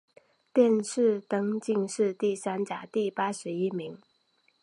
[0.51, 3.99] 殿试登进士第三甲第八十一名。